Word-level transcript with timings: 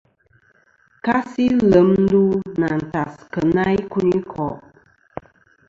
Kasi 1.05 1.43
lem 1.71 1.89
ndu 2.03 2.21
nɨ̀ 2.59 2.71
àntas 2.75 3.13
kena 3.31 3.63
ikunikò'. 3.81 4.57